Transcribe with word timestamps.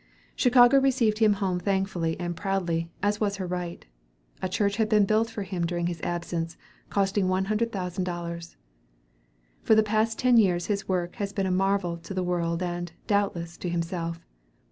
Chicago 0.35 0.79
received 0.79 1.19
him 1.19 1.33
home 1.33 1.59
thankfully 1.59 2.19
and 2.19 2.35
proudly, 2.35 2.89
as 3.03 3.21
was 3.21 3.35
her 3.35 3.45
right. 3.45 3.85
A 4.41 4.49
church 4.49 4.77
had 4.77 4.89
been 4.89 5.05
built 5.05 5.29
for 5.29 5.43
him 5.43 5.63
during 5.63 5.85
his 5.85 6.01
absence, 6.01 6.57
costing 6.89 7.27
one 7.27 7.45
hundred 7.45 7.71
thousand 7.71 8.03
dollars. 8.05 8.57
For 9.61 9.75
the 9.75 9.83
past 9.83 10.17
ten 10.17 10.37
years 10.37 10.65
his 10.65 10.89
work 10.89 11.17
has 11.17 11.33
been 11.33 11.45
a 11.45 11.51
marvel 11.51 11.97
to 11.97 12.15
the 12.15 12.23
world 12.23 12.63
and, 12.63 12.91
doubtless, 13.05 13.57
to 13.57 13.69
himself. 13.69 14.25